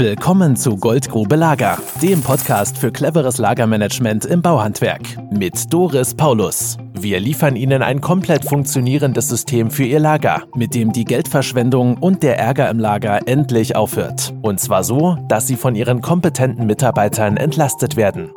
Willkommen 0.00 0.54
zu 0.54 0.76
Goldgrube 0.76 1.34
Lager, 1.34 1.76
dem 2.00 2.22
Podcast 2.22 2.78
für 2.78 2.92
cleveres 2.92 3.38
Lagermanagement 3.38 4.26
im 4.26 4.42
Bauhandwerk 4.42 5.02
mit 5.32 5.72
Doris 5.72 6.14
Paulus. 6.14 6.76
Wir 6.94 7.18
liefern 7.18 7.56
Ihnen 7.56 7.82
ein 7.82 8.00
komplett 8.00 8.44
funktionierendes 8.44 9.28
System 9.28 9.72
für 9.72 9.82
Ihr 9.82 9.98
Lager, 9.98 10.44
mit 10.54 10.76
dem 10.76 10.92
die 10.92 11.04
Geldverschwendung 11.04 11.98
und 11.98 12.22
der 12.22 12.38
Ärger 12.38 12.70
im 12.70 12.78
Lager 12.78 13.26
endlich 13.26 13.74
aufhört. 13.74 14.32
Und 14.40 14.60
zwar 14.60 14.84
so, 14.84 15.18
dass 15.26 15.48
Sie 15.48 15.56
von 15.56 15.74
Ihren 15.74 16.00
kompetenten 16.00 16.68
Mitarbeitern 16.68 17.36
entlastet 17.36 17.96
werden. 17.96 18.30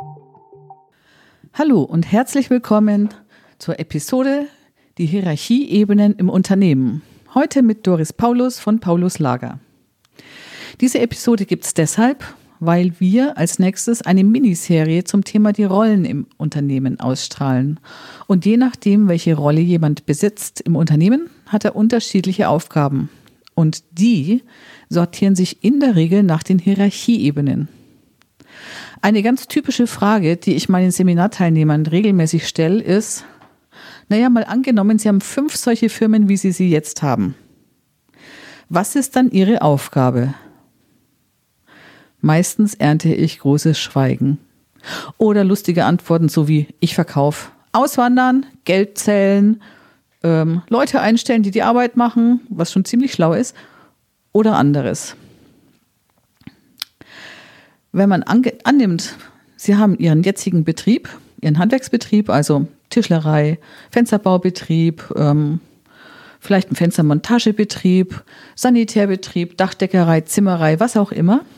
Hallo 1.53 1.83
und 1.83 2.11
herzlich 2.11 2.49
willkommen 2.49 3.09
zur 3.59 3.79
Episode 3.79 4.47
Die 4.97 5.05
Hierarchieebenen 5.05 6.15
im 6.15 6.29
Unternehmen. 6.29 7.03
Heute 7.35 7.61
mit 7.61 7.85
Doris 7.85 8.13
Paulus 8.13 8.59
von 8.59 8.79
Paulus 8.79 9.19
Lager. 9.19 9.59
Diese 10.79 10.99
Episode 10.99 11.45
gibt 11.45 11.65
es 11.65 11.73
deshalb, 11.73 12.23
weil 12.59 12.93
wir 12.99 13.37
als 13.37 13.59
nächstes 13.59 14.03
eine 14.03 14.23
Miniserie 14.23 15.03
zum 15.03 15.23
Thema 15.23 15.51
die 15.51 15.63
Rollen 15.63 16.05
im 16.05 16.27
Unternehmen 16.37 16.99
ausstrahlen. 16.99 17.79
Und 18.27 18.45
je 18.45 18.55
nachdem, 18.55 19.07
welche 19.07 19.35
Rolle 19.35 19.61
jemand 19.61 20.05
besitzt 20.05 20.61
im 20.61 20.75
Unternehmen, 20.75 21.29
hat 21.47 21.65
er 21.65 21.75
unterschiedliche 21.75 22.47
Aufgaben. 22.47 23.09
Und 23.55 23.83
die 23.91 24.43
sortieren 24.89 25.35
sich 25.35 25.63
in 25.63 25.79
der 25.79 25.95
Regel 25.95 26.23
nach 26.23 26.43
den 26.43 26.59
Hierarchieebenen. 26.59 27.67
Eine 29.01 29.23
ganz 29.23 29.47
typische 29.47 29.87
Frage, 29.87 30.37
die 30.37 30.53
ich 30.53 30.69
meinen 30.69 30.91
Seminarteilnehmern 30.91 31.87
regelmäßig 31.87 32.47
stelle, 32.47 32.81
ist, 32.81 33.25
naja, 34.07 34.29
mal 34.29 34.43
angenommen, 34.43 34.99
Sie 34.99 35.07
haben 35.07 35.21
fünf 35.21 35.55
solche 35.55 35.89
Firmen, 35.89 36.29
wie 36.29 36.37
Sie 36.37 36.51
sie 36.51 36.69
jetzt 36.69 37.01
haben. 37.01 37.33
Was 38.69 38.95
ist 38.95 39.15
dann 39.15 39.31
Ihre 39.31 39.63
Aufgabe? 39.63 40.33
Meistens 42.21 42.75
ernte 42.75 43.13
ich 43.13 43.39
großes 43.39 43.79
Schweigen. 43.79 44.37
Oder 45.17 45.43
lustige 45.43 45.85
Antworten 45.85 46.29
so 46.29 46.47
wie 46.47 46.67
ich 46.79 46.95
verkaufe. 46.95 47.49
Auswandern, 47.71 48.45
Geld 48.63 48.97
zählen, 48.97 49.61
ähm, 50.23 50.61
Leute 50.69 51.01
einstellen, 51.01 51.43
die 51.43 51.51
die 51.51 51.63
Arbeit 51.63 51.97
machen, 51.97 52.41
was 52.49 52.71
schon 52.71 52.85
ziemlich 52.85 53.13
schlau 53.13 53.33
ist. 53.33 53.55
Oder 54.33 54.55
anderes. 54.55 55.15
Wenn 57.91 58.09
man 58.09 58.23
annimmt, 58.23 59.15
Sie 59.57 59.75
haben 59.75 59.97
Ihren 59.97 60.23
jetzigen 60.23 60.63
Betrieb, 60.63 61.09
Ihren 61.41 61.59
Handwerksbetrieb, 61.59 62.29
also 62.29 62.67
Tischlerei, 62.89 63.59
Fensterbaubetrieb, 63.89 65.03
ähm, 65.15 65.59
vielleicht 66.39 66.71
ein 66.71 66.75
Fenstermontagebetrieb, 66.75 68.23
Sanitärbetrieb, 68.55 69.57
Dachdeckerei, 69.57 70.21
Zimmerei, 70.21 70.79
was 70.79 70.97
auch 70.97 71.11
immer– 71.11 71.41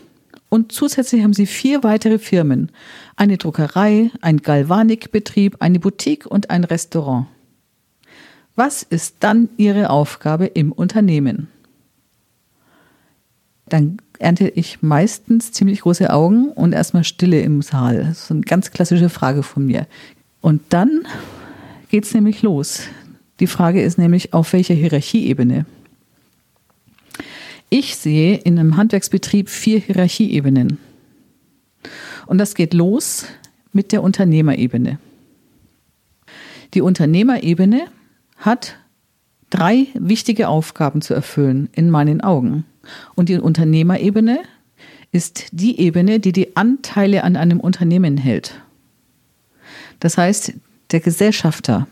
und 0.53 0.71
zusätzlich 0.71 1.23
haben 1.23 1.33
sie 1.33 1.47
vier 1.47 1.81
weitere 1.81 2.19
Firmen. 2.19 2.71
Eine 3.15 3.39
Druckerei, 3.39 4.11
ein 4.21 4.37
Galvanikbetrieb, 4.37 5.55
eine 5.61 5.79
Boutique 5.79 6.27
und 6.27 6.51
ein 6.51 6.63
Restaurant. 6.63 7.25
Was 8.55 8.83
ist 8.83 9.15
dann 9.21 9.49
Ihre 9.57 9.89
Aufgabe 9.89 10.45
im 10.45 10.71
Unternehmen? 10.71 11.47
Dann 13.65 13.97
ernte 14.19 14.47
ich 14.47 14.83
meistens 14.83 15.53
ziemlich 15.53 15.81
große 15.81 16.13
Augen 16.13 16.49
und 16.51 16.73
erstmal 16.73 17.03
Stille 17.03 17.41
im 17.41 17.63
Saal. 17.63 18.03
Das 18.03 18.25
ist 18.25 18.31
eine 18.31 18.41
ganz 18.41 18.69
klassische 18.69 19.09
Frage 19.09 19.41
von 19.41 19.65
mir. 19.65 19.87
Und 20.39 20.61
dann 20.69 21.07
geht 21.89 22.05
es 22.05 22.13
nämlich 22.13 22.43
los. 22.43 22.83
Die 23.39 23.47
Frage 23.47 23.81
ist 23.81 23.97
nämlich, 23.97 24.35
auf 24.35 24.53
welcher 24.53 24.75
Hierarchieebene? 24.75 25.65
Ich 27.75 27.95
sehe 27.95 28.35
in 28.35 28.59
einem 28.59 28.77
Handwerksbetrieb 28.77 29.49
vier 29.49 29.79
Hierarchieebenen. 29.79 30.77
Und 32.27 32.37
das 32.37 32.53
geht 32.53 32.71
los 32.75 33.25
mit 33.71 33.91
der 33.91 34.03
Unternehmerebene. 34.03 34.99
Die 36.75 36.81
Unternehmerebene 36.81 37.87
hat 38.37 38.75
drei 39.49 39.87
wichtige 39.95 40.49
Aufgaben 40.49 41.01
zu 41.01 41.15
erfüllen 41.15 41.67
in 41.71 41.89
meinen 41.89 42.21
Augen. 42.21 42.63
Und 43.15 43.29
die 43.29 43.39
Unternehmerebene 43.39 44.43
ist 45.11 45.47
die 45.51 45.79
Ebene, 45.79 46.19
die 46.19 46.31
die 46.31 46.55
Anteile 46.55 47.23
an 47.23 47.35
einem 47.35 47.59
Unternehmen 47.59 48.17
hält. 48.17 48.61
Das 49.99 50.19
heißt, 50.19 50.53
der 50.91 50.99
Gesellschafter. 50.99 51.87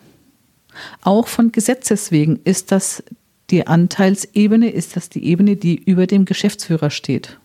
Auch 1.02 1.28
von 1.28 1.52
Gesetzes 1.52 2.12
wegen 2.12 2.40
ist 2.44 2.72
das 2.72 3.04
die 3.52 3.68
Anteilsebene 3.68 4.70
ist 4.70 4.96
das 4.96 5.10
die 5.10 5.26
Ebene, 5.26 5.56
die 5.56 5.76
über 5.76 6.08
dem 6.08 6.26
Geschäftsführer 6.26 6.90
steht. 6.90 7.38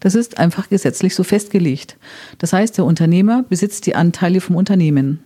Das 0.00 0.14
ist 0.14 0.38
einfach 0.38 0.68
gesetzlich 0.68 1.14
so 1.14 1.22
festgelegt. 1.22 1.96
Das 2.38 2.52
heißt, 2.52 2.76
der 2.76 2.84
Unternehmer 2.84 3.44
besitzt 3.48 3.86
die 3.86 3.94
Anteile 3.94 4.40
vom 4.40 4.56
Unternehmen. 4.56 5.20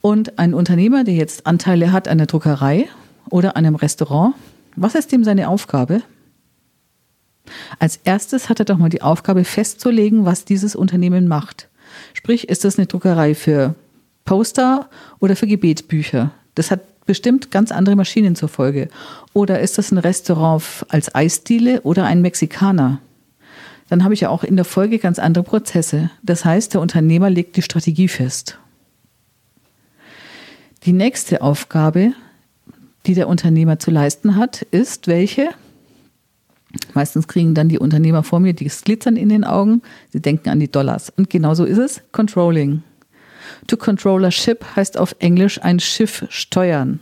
Und 0.00 0.38
ein 0.38 0.54
Unternehmer, 0.54 1.04
der 1.04 1.14
jetzt 1.14 1.46
Anteile 1.46 1.92
hat 1.92 2.08
an 2.08 2.18
der 2.18 2.26
Druckerei 2.26 2.88
oder 3.30 3.56
einem 3.56 3.74
Restaurant, 3.74 4.34
was 4.74 4.94
ist 4.94 5.12
dem 5.12 5.22
seine 5.22 5.48
Aufgabe? 5.48 6.02
Als 7.78 8.00
erstes 8.02 8.48
hat 8.48 8.58
er 8.58 8.64
doch 8.64 8.78
mal 8.78 8.88
die 8.88 9.02
Aufgabe 9.02 9.44
festzulegen, 9.44 10.24
was 10.24 10.44
dieses 10.44 10.74
Unternehmen 10.74 11.28
macht. 11.28 11.68
Sprich, 12.14 12.48
ist 12.48 12.64
das 12.64 12.78
eine 12.78 12.86
Druckerei 12.86 13.34
für 13.34 13.74
Poster 14.24 14.88
oder 15.20 15.36
für 15.36 15.46
Gebetbücher? 15.46 16.30
Das 16.54 16.70
hat 16.70 16.80
bestimmt 17.06 17.50
ganz 17.50 17.72
andere 17.72 17.96
Maschinen 17.96 18.36
zur 18.36 18.48
Folge. 18.48 18.88
Oder 19.32 19.60
ist 19.60 19.78
das 19.78 19.90
ein 19.90 19.98
Restaurant 19.98 20.62
als 20.88 21.14
Eisdiele 21.14 21.82
oder 21.82 22.04
ein 22.04 22.22
Mexikaner? 22.22 23.00
Dann 23.88 24.04
habe 24.04 24.14
ich 24.14 24.20
ja 24.20 24.30
auch 24.30 24.44
in 24.44 24.56
der 24.56 24.64
Folge 24.64 24.98
ganz 24.98 25.18
andere 25.18 25.44
Prozesse. 25.44 26.10
Das 26.22 26.44
heißt, 26.44 26.74
der 26.74 26.80
Unternehmer 26.80 27.28
legt 27.28 27.56
die 27.56 27.62
Strategie 27.62 28.08
fest. 28.08 28.58
Die 30.84 30.92
nächste 30.92 31.42
Aufgabe, 31.42 32.12
die 33.06 33.14
der 33.14 33.28
Unternehmer 33.28 33.78
zu 33.78 33.90
leisten 33.90 34.36
hat, 34.36 34.62
ist 34.70 35.08
welche? 35.08 35.50
Meistens 36.94 37.28
kriegen 37.28 37.54
dann 37.54 37.68
die 37.68 37.78
Unternehmer 37.78 38.22
vor 38.22 38.40
mir 38.40 38.54
das 38.54 38.82
Glitzern 38.82 39.16
in 39.16 39.28
den 39.28 39.44
Augen. 39.44 39.82
Sie 40.10 40.20
denken 40.20 40.48
an 40.48 40.58
die 40.58 40.70
Dollars. 40.70 41.10
Und 41.10 41.28
genauso 41.30 41.64
ist 41.64 41.78
es. 41.78 42.02
Controlling. 42.12 42.82
To 43.66 43.76
control 43.76 44.24
a 44.24 44.30
ship 44.30 44.64
heißt 44.76 44.98
auf 44.98 45.16
Englisch 45.18 45.60
ein 45.62 45.80
Schiff 45.80 46.26
steuern. 46.28 47.00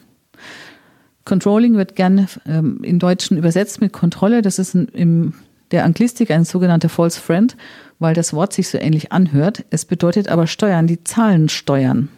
Controlling 1.25 1.77
wird 1.77 1.97
gerne 1.97 2.27
ähm, 2.47 2.83
in 2.83 2.99
Deutschen 2.99 3.37
übersetzt 3.37 3.81
mit 3.81 3.93
Kontrolle. 3.93 4.43
Das 4.43 4.59
ist 4.59 4.75
ein, 4.75 4.89
im 4.89 5.35
der 5.71 5.85
Anglistik 5.85 6.31
ein 6.31 6.45
sogenannter 6.45 6.89
False 6.89 7.21
Friend, 7.21 7.57
weil 7.99 8.15
das 8.15 8.33
Wort 8.33 8.53
sich 8.53 8.69
so 8.69 8.79
ähnlich 8.79 9.13
anhört. 9.13 9.65
Es 9.71 9.85
bedeutet 9.85 10.29
aber 10.29 10.47
steuern, 10.47 10.87
die 10.87 11.05
Zahlen 11.05 11.49
steuern. 11.49 12.09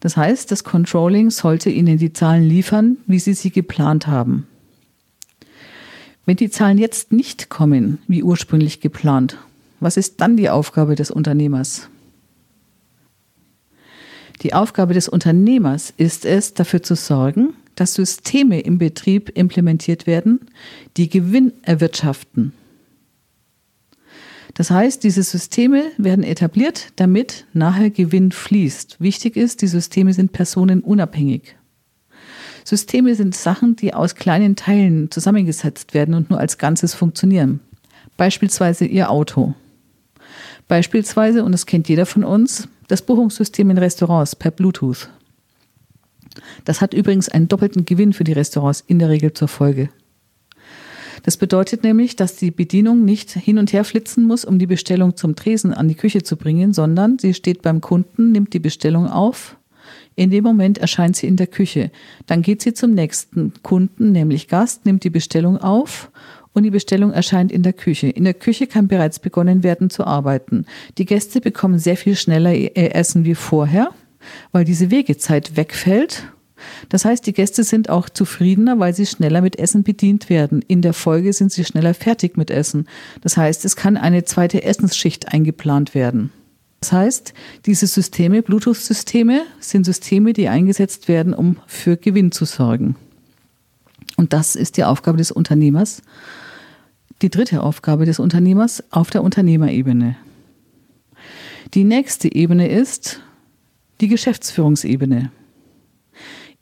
Das 0.00 0.16
heißt, 0.16 0.50
das 0.50 0.64
Controlling 0.64 1.30
sollte 1.30 1.70
Ihnen 1.70 1.98
die 1.98 2.12
Zahlen 2.12 2.42
liefern, 2.42 2.96
wie 3.06 3.18
Sie 3.18 3.34
sie 3.34 3.50
geplant 3.50 4.06
haben. 4.06 4.46
Wenn 6.26 6.36
die 6.36 6.50
Zahlen 6.50 6.78
jetzt 6.78 7.12
nicht 7.12 7.48
kommen, 7.48 7.98
wie 8.06 8.22
ursprünglich 8.22 8.80
geplant, 8.80 9.36
was 9.78 9.96
ist 9.96 10.20
dann 10.20 10.36
die 10.36 10.50
Aufgabe 10.50 10.94
des 10.94 11.10
Unternehmers? 11.10 11.88
Die 14.42 14.54
Aufgabe 14.54 14.94
des 14.94 15.08
Unternehmers 15.08 15.92
ist 15.96 16.24
es, 16.24 16.54
dafür 16.54 16.82
zu 16.82 16.94
sorgen, 16.94 17.54
dass 17.74 17.94
Systeme 17.94 18.60
im 18.60 18.78
Betrieb 18.78 19.36
implementiert 19.36 20.06
werden, 20.06 20.40
die 20.96 21.08
Gewinn 21.08 21.52
erwirtschaften. 21.62 22.52
Das 24.54 24.70
heißt, 24.70 25.04
diese 25.04 25.22
Systeme 25.22 25.84
werden 25.96 26.24
etabliert, 26.24 26.92
damit 26.96 27.46
nachher 27.52 27.90
Gewinn 27.90 28.32
fließt. 28.32 29.00
Wichtig 29.00 29.36
ist, 29.36 29.62
die 29.62 29.68
Systeme 29.68 30.12
sind 30.12 30.32
personenunabhängig. 30.32 31.56
Systeme 32.64 33.14
sind 33.14 33.34
Sachen, 33.34 33.76
die 33.76 33.94
aus 33.94 34.16
kleinen 34.16 34.56
Teilen 34.56 35.10
zusammengesetzt 35.10 35.94
werden 35.94 36.14
und 36.14 36.30
nur 36.30 36.38
als 36.38 36.58
Ganzes 36.58 36.94
funktionieren. 36.94 37.60
Beispielsweise 38.16 38.84
Ihr 38.84 39.10
Auto. 39.10 39.54
Beispielsweise, 40.68 41.44
und 41.44 41.52
das 41.52 41.66
kennt 41.66 41.88
jeder 41.88 42.06
von 42.06 42.24
uns, 42.24 42.68
das 42.90 43.02
Buchungssystem 43.02 43.70
in 43.70 43.78
Restaurants 43.78 44.34
per 44.34 44.50
Bluetooth. 44.50 45.08
Das 46.64 46.80
hat 46.80 46.92
übrigens 46.92 47.28
einen 47.28 47.48
doppelten 47.48 47.84
Gewinn 47.84 48.12
für 48.12 48.24
die 48.24 48.32
Restaurants 48.32 48.82
in 48.86 48.98
der 48.98 49.08
Regel 49.08 49.32
zur 49.32 49.48
Folge. 49.48 49.90
Das 51.22 51.36
bedeutet 51.36 51.84
nämlich, 51.84 52.16
dass 52.16 52.36
die 52.36 52.50
Bedienung 52.50 53.04
nicht 53.04 53.30
hin 53.30 53.58
und 53.58 53.72
her 53.72 53.84
flitzen 53.84 54.24
muss, 54.24 54.44
um 54.44 54.58
die 54.58 54.66
Bestellung 54.66 55.16
zum 55.16 55.36
Tresen 55.36 55.74
an 55.74 55.86
die 55.86 55.94
Küche 55.94 56.22
zu 56.22 56.36
bringen, 56.36 56.72
sondern 56.72 57.18
sie 57.18 57.34
steht 57.34 57.62
beim 57.62 57.80
Kunden, 57.80 58.32
nimmt 58.32 58.54
die 58.54 58.58
Bestellung 58.58 59.06
auf. 59.06 59.56
In 60.16 60.30
dem 60.30 60.44
Moment 60.44 60.78
erscheint 60.78 61.16
sie 61.16 61.26
in 61.26 61.36
der 61.36 61.46
Küche. 61.46 61.90
Dann 62.26 62.42
geht 62.42 62.62
sie 62.62 62.74
zum 62.74 62.94
nächsten 62.94 63.52
Kunden, 63.62 64.12
nämlich 64.12 64.48
Gast, 64.48 64.86
nimmt 64.86 65.04
die 65.04 65.10
Bestellung 65.10 65.58
auf 65.58 66.10
und 66.52 66.64
die 66.64 66.70
Bestellung 66.70 67.12
erscheint 67.12 67.52
in 67.52 67.62
der 67.62 67.72
Küche. 67.72 68.08
In 68.08 68.24
der 68.24 68.34
Küche 68.34 68.66
kann 68.66 68.88
bereits 68.88 69.18
begonnen 69.18 69.62
werden 69.62 69.90
zu 69.90 70.04
arbeiten. 70.04 70.66
Die 70.98 71.04
Gäste 71.04 71.40
bekommen 71.40 71.78
sehr 71.78 71.96
viel 71.96 72.16
schneller 72.16 72.54
ihr 72.54 72.94
Essen 72.94 73.24
wie 73.24 73.34
vorher, 73.34 73.90
weil 74.52 74.64
diese 74.64 74.90
Wegezeit 74.90 75.56
wegfällt 75.56 76.24
Das 76.90 77.06
heißt, 77.06 77.26
die 77.26 77.32
Gäste 77.32 77.64
sind 77.64 77.88
auch 77.88 78.10
zufriedener, 78.10 78.78
weil 78.78 78.94
sie 78.94 79.06
schneller 79.06 79.40
mit 79.40 79.58
Essen 79.58 79.82
bedient 79.82 80.28
werden. 80.28 80.62
In 80.68 80.82
der 80.82 80.92
Folge 80.92 81.32
sind 81.32 81.52
sie 81.52 81.64
schneller 81.64 81.94
fertig 81.94 82.36
mit 82.36 82.50
Essen. 82.50 82.86
Das 83.22 83.36
heißt, 83.36 83.64
es 83.64 83.76
kann 83.76 83.96
eine 83.96 84.24
zweite 84.24 84.62
Essensschicht 84.62 85.32
eingeplant 85.32 85.94
werden. 85.94 86.30
Das 86.80 86.92
heißt, 86.92 87.34
diese 87.66 87.86
Systeme, 87.86 88.42
Bluetooth-Systeme, 88.42 89.42
sind 89.60 89.84
Systeme, 89.84 90.32
die 90.32 90.48
eingesetzt 90.48 91.08
werden, 91.08 91.34
um 91.34 91.56
für 91.66 91.96
Gewinn 91.96 92.32
zu 92.32 92.46
sorgen. 92.46 92.96
Und 94.16 94.32
das 94.32 94.56
ist 94.56 94.76
die 94.76 94.84
Aufgabe 94.84 95.18
des 95.18 95.30
Unternehmers. 95.30 96.02
Die 97.22 97.30
dritte 97.30 97.62
Aufgabe 97.62 98.06
des 98.06 98.18
Unternehmers 98.18 98.82
auf 98.90 99.10
der 99.10 99.22
Unternehmerebene. 99.22 100.16
Die 101.74 101.84
nächste 101.84 102.34
Ebene 102.34 102.68
ist 102.68 103.20
die 104.00 104.08
Geschäftsführungsebene. 104.08 105.30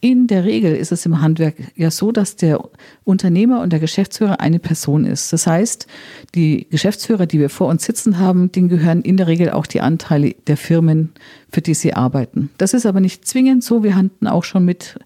In 0.00 0.28
der 0.28 0.44
Regel 0.44 0.76
ist 0.76 0.92
es 0.92 1.06
im 1.06 1.20
Handwerk 1.20 1.56
ja 1.74 1.90
so, 1.90 2.12
dass 2.12 2.36
der 2.36 2.60
Unternehmer 3.02 3.60
und 3.62 3.72
der 3.72 3.80
Geschäftsführer 3.80 4.38
eine 4.38 4.60
Person 4.60 5.04
ist. 5.04 5.32
Das 5.32 5.48
heißt, 5.48 5.88
die 6.36 6.68
Geschäftsführer, 6.70 7.26
die 7.26 7.40
wir 7.40 7.50
vor 7.50 7.66
uns 7.66 7.84
sitzen 7.84 8.20
haben, 8.20 8.52
denen 8.52 8.68
gehören 8.68 9.02
in 9.02 9.16
der 9.16 9.26
Regel 9.26 9.50
auch 9.50 9.66
die 9.66 9.80
Anteile 9.80 10.36
der 10.46 10.56
Firmen, 10.56 11.10
für 11.50 11.62
die 11.62 11.74
sie 11.74 11.94
arbeiten. 11.94 12.50
Das 12.58 12.74
ist 12.74 12.86
aber 12.86 13.00
nicht 13.00 13.26
zwingend 13.26 13.64
so. 13.64 13.82
Wir 13.82 13.96
hatten 13.96 14.28
auch 14.28 14.44
schon 14.44 14.64
mit 14.64 15.00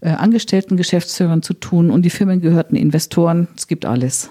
äh, 0.00 0.10
angestellten 0.10 0.76
Geschäftsführern 0.76 1.42
zu 1.42 1.54
tun 1.54 1.90
und 1.90 2.02
die 2.02 2.10
Firmen 2.10 2.40
gehörten 2.40 2.76
Investoren. 2.76 3.48
Es 3.56 3.66
gibt 3.66 3.84
alles. 3.84 4.30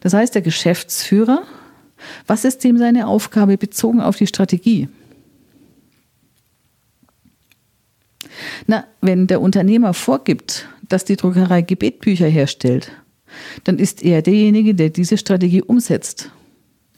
Das 0.00 0.14
heißt, 0.14 0.34
der 0.34 0.42
Geschäftsführer, 0.42 1.42
was 2.26 2.44
ist 2.44 2.64
dem 2.64 2.78
seine 2.78 3.06
Aufgabe 3.06 3.56
bezogen 3.56 4.00
auf 4.00 4.16
die 4.16 4.26
Strategie? 4.26 4.88
Na, 8.66 8.84
wenn 9.00 9.26
der 9.26 9.40
Unternehmer 9.40 9.94
vorgibt, 9.94 10.68
dass 10.88 11.04
die 11.04 11.16
Druckerei 11.16 11.62
Gebetbücher 11.62 12.26
herstellt, 12.26 12.90
dann 13.64 13.78
ist 13.78 14.02
er 14.02 14.22
derjenige, 14.22 14.74
der 14.74 14.90
diese 14.90 15.18
Strategie 15.18 15.62
umsetzt. 15.62 16.30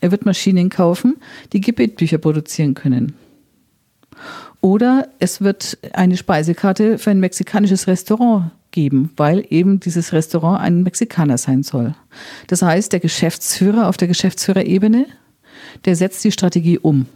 Er 0.01 0.11
wird 0.11 0.27
Maschinen 0.27 0.71
kaufen, 0.71 1.17
die 1.53 1.61
Gebetbücher 1.61 2.19
produzieren 2.19 2.75
können. 2.75 3.15
Oder 4.61 5.09
es 5.19 5.41
wird 5.41 5.79
eine 5.93 6.17
Speisekarte 6.17 6.99
für 6.99 7.11
ein 7.11 7.21
mexikanisches 7.21 7.87
Restaurant 7.87 8.51
geben, 8.71 9.11
weil 9.17 9.45
eben 9.51 9.81
dieses 9.81 10.13
Restaurant 10.13 10.61
ein 10.61 10.83
Mexikaner 10.83 11.39
sein 11.39 11.63
soll. 11.63 11.95
Das 12.47 12.63
heißt, 12.63 12.93
der 12.93 13.01
Geschäftsführer 13.01 13.89
auf 13.89 13.97
der 13.97 14.09
Geschäftsführerebene, 14.09 15.07
der 15.85 15.97
setzt 15.97 16.25
die 16.25 16.33
Strategie 16.33 16.79
um. 16.79 17.07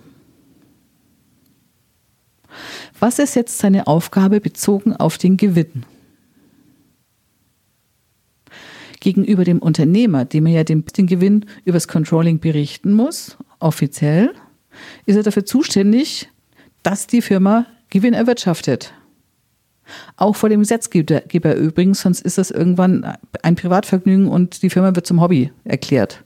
Was 2.99 3.19
ist 3.19 3.35
jetzt 3.35 3.59
seine 3.59 3.87
Aufgabe 3.87 4.41
bezogen 4.41 4.95
auf 4.95 5.19
den 5.19 5.37
Gewinn? 5.37 5.85
Gegenüber 9.01 9.45
dem 9.45 9.61
Unternehmer, 9.61 10.27
dem 10.27 10.47
er 10.47 10.53
ja 10.53 10.65
den, 10.65 10.85
den 10.85 11.07
Gewinn 11.07 11.47
übers 11.65 11.89
Controlling 11.89 12.39
berichten 12.39 12.93
muss, 12.93 13.39
offiziell, 13.59 14.35
ist 15.07 15.17
er 15.17 15.23
dafür 15.23 15.47
zuständig, 15.47 16.29
dass 16.83 17.07
die 17.07 17.23
Firma 17.23 17.67
Gewinn 17.91 18.15
erwirtschaftet. 18.15 18.93
Auch 20.17 20.37
vor 20.37 20.49
dem 20.49 20.61
Gesetzgeber 20.61 21.55
übrigens, 21.57 22.01
sonst 22.01 22.21
ist 22.21 22.39
das 22.39 22.51
irgendwann 22.51 23.17
ein 23.43 23.57
Privatvergnügen 23.57 24.29
und 24.29 24.63
die 24.63 24.71
Firma 24.71 24.95
wird 24.95 25.07
zum 25.07 25.21
Hobby 25.21 25.51
erklärt, 25.65 26.23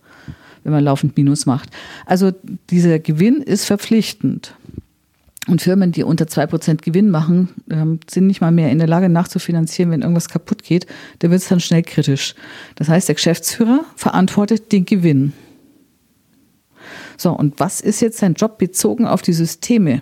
wenn 0.62 0.72
man 0.72 0.84
laufend 0.84 1.16
Minus 1.16 1.46
macht. 1.46 1.70
Also 2.04 2.32
dieser 2.70 2.98
Gewinn 2.98 3.36
ist 3.36 3.64
verpflichtend. 3.64 4.54
Und 5.46 5.60
Firmen, 5.60 5.92
die 5.92 6.04
unter 6.04 6.24
2% 6.24 6.82
Gewinn 6.82 7.10
machen, 7.10 7.50
ähm, 7.70 8.00
sind 8.08 8.26
nicht 8.26 8.40
mal 8.40 8.50
mehr 8.50 8.70
in 8.70 8.78
der 8.78 8.88
Lage 8.88 9.10
nachzufinanzieren, 9.10 9.92
wenn 9.92 10.00
irgendwas 10.00 10.30
kaputt 10.30 10.62
geht. 10.62 10.86
Da 11.18 11.30
wird 11.30 11.42
es 11.42 11.48
dann 11.48 11.60
schnell 11.60 11.82
kritisch. 11.82 12.34
Das 12.76 12.88
heißt, 12.88 13.08
der 13.08 13.14
Geschäftsführer 13.14 13.84
verantwortet 13.94 14.72
den 14.72 14.86
Gewinn. 14.86 15.34
So, 17.18 17.30
und 17.32 17.60
was 17.60 17.82
ist 17.82 18.00
jetzt 18.00 18.18
sein 18.18 18.34
Job 18.34 18.56
bezogen 18.56 19.06
auf 19.06 19.20
die 19.20 19.34
Systeme? 19.34 20.00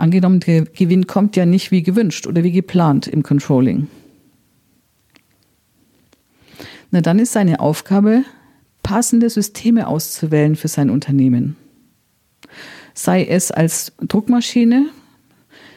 Angenommen, 0.00 0.40
der 0.40 0.64
Gewinn 0.64 1.06
kommt 1.06 1.36
ja 1.36 1.46
nicht 1.46 1.70
wie 1.70 1.82
gewünscht 1.82 2.26
oder 2.26 2.42
wie 2.42 2.52
geplant 2.52 3.06
im 3.06 3.22
Controlling. 3.22 3.88
Na, 6.90 7.00
dann 7.00 7.18
ist 7.18 7.32
seine 7.32 7.60
Aufgabe, 7.60 8.24
passende 8.82 9.30
Systeme 9.30 9.86
auszuwählen 9.86 10.56
für 10.56 10.68
sein 10.68 10.90
Unternehmen 10.90 11.56
sei 12.94 13.24
es 13.24 13.50
als 13.50 13.92
Druckmaschine, 14.00 14.90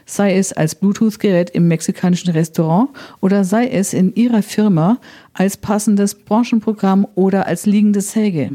sei 0.06 0.38
es 0.38 0.52
als 0.52 0.76
Bluetooth-Gerät 0.76 1.50
im 1.52 1.68
mexikanischen 1.68 2.32
Restaurant 2.32 2.90
oder 3.22 3.44
sei 3.44 3.68
es 3.68 3.94
in 3.94 4.14
Ihrer 4.16 4.44
Firma 4.44 5.00
als 5.34 5.58
passendes 5.58 6.16
Branchenprogramm 6.16 7.08
oder 7.16 7.48
als 7.48 7.66
liegende 7.66 8.02
Säge 8.02 8.52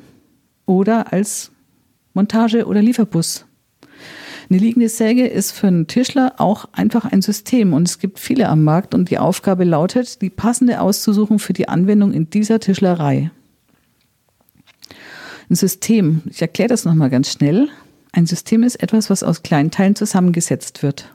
oder 0.67 1.13
als 1.13 1.51
Montage- 2.13 2.67
oder 2.67 2.83
Lieferbus. 2.83 3.47
Eine 4.51 4.61
liegende 4.61 4.89
Säge 4.89 5.27
ist 5.27 5.53
für 5.53 5.67
einen 5.67 5.87
Tischler 5.89 6.35
auch 6.39 6.67
einfach 6.73 7.05
ein 7.05 7.21
System 7.21 7.75
und 7.75 7.87
es 7.87 7.99
gibt 7.99 8.19
viele 8.19 8.49
am 8.49 8.65
Markt 8.65 8.95
und 8.95 9.11
die 9.11 9.19
Aufgabe 9.19 9.65
lautet, 9.65 10.23
die 10.23 10.31
passende 10.31 10.81
auszusuchen 10.81 11.39
für 11.39 11.53
die 11.53 11.69
Anwendung 11.69 12.13
in 12.13 12.31
dieser 12.31 12.59
Tischlerei. 12.59 13.31
Ein 15.51 15.55
System, 15.55 16.23
ich 16.31 16.41
erkläre 16.41 16.69
das 16.69 16.87
nochmal 16.87 17.11
ganz 17.11 17.31
schnell. 17.31 17.69
Ein 18.13 18.25
System 18.25 18.63
ist 18.63 18.77
etwas, 18.77 19.11
was 19.11 19.23
aus 19.23 19.43
kleinen 19.43 19.71
Teilen 19.71 19.97
zusammengesetzt 19.97 20.83
wird 20.83 21.15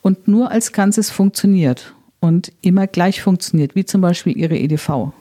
und 0.00 0.26
nur 0.26 0.50
als 0.50 0.72
Ganzes 0.72 1.10
funktioniert 1.10 1.94
und 2.20 2.52
immer 2.62 2.86
gleich 2.86 3.20
funktioniert, 3.20 3.74
wie 3.74 3.84
zum 3.84 4.00
Beispiel 4.00 4.36
Ihre 4.36 4.56
EDV. 4.56 5.12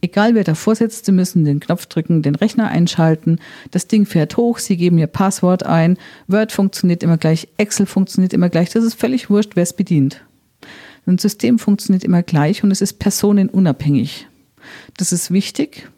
Egal 0.00 0.34
wer 0.34 0.44
davor 0.44 0.74
sitzt, 0.74 1.06
Sie 1.06 1.12
müssen 1.12 1.44
den 1.44 1.60
Knopf 1.60 1.86
drücken, 1.86 2.22
den 2.22 2.34
Rechner 2.34 2.68
einschalten, 2.68 3.38
das 3.70 3.86
Ding 3.86 4.06
fährt 4.06 4.36
hoch, 4.36 4.58
Sie 4.58 4.76
geben 4.76 4.98
Ihr 4.98 5.06
Passwort 5.06 5.64
ein, 5.64 5.98
Word 6.28 6.52
funktioniert 6.52 7.02
immer 7.02 7.18
gleich, 7.18 7.48
Excel 7.56 7.86
funktioniert 7.86 8.32
immer 8.32 8.48
gleich, 8.48 8.70
das 8.70 8.84
ist 8.84 8.94
völlig 8.94 9.30
wurscht, 9.30 9.52
wer 9.54 9.62
es 9.62 9.72
bedient. 9.72 10.24
Ein 11.06 11.18
System 11.18 11.58
funktioniert 11.58 12.04
immer 12.04 12.22
gleich 12.22 12.62
und 12.62 12.70
es 12.70 12.80
ist 12.80 12.94
personenunabhängig. 12.94 14.28
Das 14.96 15.12
ist 15.12 15.32
wichtig, 15.32 15.88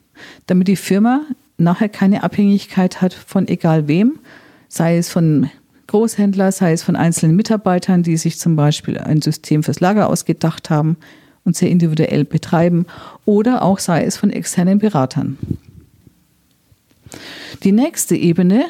damit 0.46 0.68
die 0.68 0.76
Firma 0.76 1.22
nachher 1.58 1.88
keine 1.88 2.22
Abhängigkeit 2.22 3.02
hat 3.02 3.12
von 3.12 3.46
egal 3.48 3.86
wem, 3.86 4.18
sei 4.68 4.96
es 4.96 5.08
von 5.08 5.50
Großhändler, 5.86 6.50
sei 6.50 6.72
es 6.72 6.82
von 6.82 6.96
einzelnen 6.96 7.36
Mitarbeitern, 7.36 8.02
die 8.02 8.16
sich 8.16 8.38
zum 8.38 8.56
Beispiel 8.56 8.98
ein 8.98 9.20
System 9.20 9.62
fürs 9.62 9.80
Lager 9.80 10.08
ausgedacht 10.08 10.70
haben 10.70 10.96
und 11.44 11.56
sehr 11.56 11.70
individuell 11.70 12.24
betreiben, 12.24 12.86
oder 13.24 13.62
auch 13.62 13.78
sei 13.78 14.04
es 14.04 14.16
von 14.16 14.30
externen 14.30 14.78
Beratern. 14.78 15.38
Die 17.62 17.72
nächste 17.72 18.16
Ebene 18.16 18.64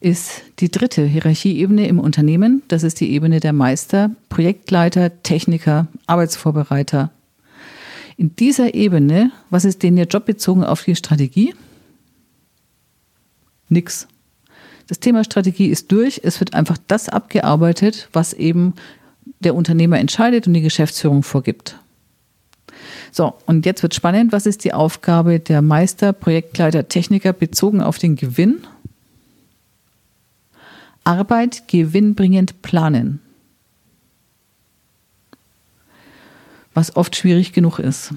ist 0.00 0.42
die 0.58 0.70
dritte 0.70 1.04
Hierarchieebene 1.04 1.88
im 1.88 1.98
Unternehmen. 1.98 2.62
Das 2.68 2.82
ist 2.82 3.00
die 3.00 3.10
Ebene 3.12 3.40
der 3.40 3.52
Meister, 3.52 4.10
Projektleiter, 4.28 5.22
Techniker, 5.22 5.86
Arbeitsvorbereiter, 6.06 7.10
in 8.16 8.36
dieser 8.36 8.74
Ebene, 8.74 9.32
was 9.50 9.64
ist 9.64 9.82
denn 9.82 9.96
Ihr 9.96 10.04
Job 10.04 10.24
bezogen 10.24 10.64
auf 10.64 10.84
die 10.84 10.94
Strategie? 10.94 11.54
Nix. 13.68 14.06
Das 14.86 15.00
Thema 15.00 15.24
Strategie 15.24 15.66
ist 15.66 15.90
durch. 15.90 16.20
Es 16.22 16.38
wird 16.38 16.54
einfach 16.54 16.78
das 16.86 17.08
abgearbeitet, 17.08 18.08
was 18.12 18.32
eben 18.32 18.74
der 19.40 19.54
Unternehmer 19.54 19.98
entscheidet 19.98 20.46
und 20.46 20.54
die 20.54 20.60
Geschäftsführung 20.60 21.22
vorgibt. 21.22 21.78
So, 23.12 23.34
und 23.46 23.66
jetzt 23.66 23.82
wird 23.82 23.94
spannend. 23.94 24.32
Was 24.32 24.46
ist 24.46 24.64
die 24.64 24.72
Aufgabe 24.72 25.38
der 25.38 25.62
Meister, 25.62 26.12
Projektleiter, 26.12 26.88
Techniker 26.88 27.32
bezogen 27.32 27.80
auf 27.80 27.98
den 27.98 28.16
Gewinn? 28.16 28.66
Arbeit 31.04 31.68
gewinnbringend 31.68 32.62
planen. 32.62 33.20
was 36.74 36.96
oft 36.96 37.16
schwierig 37.16 37.52
genug 37.52 37.78
ist. 37.78 38.12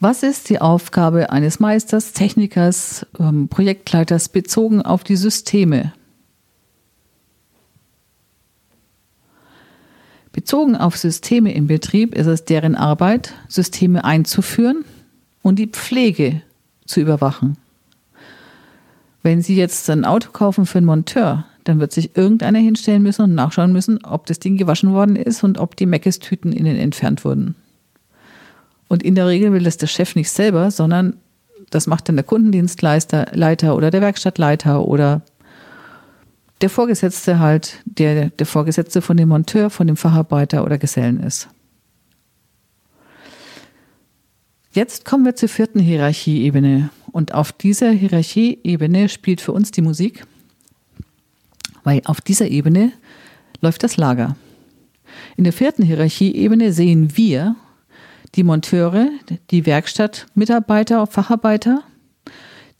Was 0.00 0.22
ist 0.22 0.48
die 0.48 0.60
Aufgabe 0.60 1.30
eines 1.30 1.58
Meisters, 1.58 2.12
Technikers, 2.12 3.04
ähm, 3.18 3.48
Projektleiters 3.48 4.28
bezogen 4.28 4.80
auf 4.80 5.02
die 5.02 5.16
Systeme? 5.16 5.92
Bezogen 10.48 10.76
auf 10.76 10.96
Systeme 10.96 11.52
im 11.52 11.66
Betrieb 11.66 12.14
ist 12.14 12.26
es 12.26 12.46
deren 12.46 12.74
Arbeit, 12.74 13.34
Systeme 13.48 14.02
einzuführen 14.02 14.82
und 15.42 15.58
die 15.58 15.66
Pflege 15.66 16.40
zu 16.86 17.00
überwachen. 17.00 17.58
Wenn 19.22 19.42
Sie 19.42 19.56
jetzt 19.56 19.90
ein 19.90 20.06
Auto 20.06 20.30
kaufen 20.30 20.64
für 20.64 20.78
einen 20.78 20.86
Monteur, 20.86 21.44
dann 21.64 21.80
wird 21.80 21.92
sich 21.92 22.16
irgendeiner 22.16 22.60
hinstellen 22.60 23.02
müssen 23.02 23.24
und 23.24 23.34
nachschauen 23.34 23.74
müssen, 23.74 24.02
ob 24.06 24.24
das 24.24 24.38
Ding 24.38 24.56
gewaschen 24.56 24.94
worden 24.94 25.16
ist 25.16 25.44
und 25.44 25.58
ob 25.58 25.76
die 25.76 25.84
Meckes-Tüten 25.84 26.54
innen 26.54 26.78
entfernt 26.78 27.26
wurden. 27.26 27.54
Und 28.88 29.02
in 29.02 29.16
der 29.16 29.26
Regel 29.26 29.52
will 29.52 29.64
das 29.64 29.76
der 29.76 29.86
Chef 29.86 30.14
nicht 30.14 30.30
selber, 30.30 30.70
sondern 30.70 31.18
das 31.68 31.86
macht 31.86 32.08
dann 32.08 32.16
der 32.16 32.24
Kundendienstleister 32.24 33.32
Leiter 33.34 33.76
oder 33.76 33.90
der 33.90 34.00
Werkstattleiter 34.00 34.88
oder 34.88 35.20
der 36.60 36.70
Vorgesetzte 36.70 37.38
halt 37.38 37.78
der, 37.84 38.30
der 38.30 38.46
Vorgesetzte 38.46 39.02
von 39.02 39.16
dem 39.16 39.28
Monteur, 39.28 39.70
von 39.70 39.86
dem 39.86 39.96
Facharbeiter 39.96 40.64
oder 40.64 40.78
Gesellen 40.78 41.20
ist. 41.20 41.48
Jetzt 44.72 45.04
kommen 45.04 45.24
wir 45.24 45.34
zur 45.34 45.48
vierten 45.48 45.80
Hierarchieebene. 45.80 46.90
Und 47.10 47.32
auf 47.34 47.52
dieser 47.52 47.90
Hierarchieebene 47.90 49.08
spielt 49.08 49.40
für 49.40 49.52
uns 49.52 49.70
die 49.70 49.82
Musik, 49.82 50.24
weil 51.84 52.02
auf 52.04 52.20
dieser 52.20 52.48
Ebene 52.48 52.92
läuft 53.60 53.82
das 53.82 53.96
Lager. 53.96 54.36
In 55.36 55.44
der 55.44 55.52
vierten 55.52 55.82
Hierarchieebene 55.82 56.72
sehen 56.72 57.16
wir 57.16 57.56
die 58.34 58.42
Monteure, 58.42 59.08
die 59.50 59.64
Werkstattmitarbeiter, 59.64 61.06
Facharbeiter, 61.06 61.82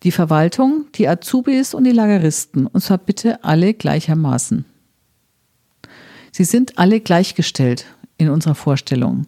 die 0.02 0.12
Verwaltung, 0.12 0.86
die 0.94 1.08
Azubis 1.08 1.74
und 1.74 1.84
die 1.84 1.92
Lageristen. 1.92 2.66
Und 2.66 2.80
zwar 2.80 2.98
bitte 2.98 3.42
alle 3.44 3.74
gleichermaßen. 3.74 4.64
Sie 6.32 6.44
sind 6.44 6.78
alle 6.78 7.00
gleichgestellt 7.00 7.86
in 8.16 8.30
unserer 8.30 8.54
Vorstellung. 8.54 9.26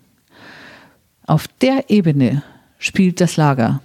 Auf 1.27 1.49
der 1.49 1.91
Ebene 1.91 2.43
spielt 2.79 3.21
das 3.21 3.37
Lager. 3.37 3.81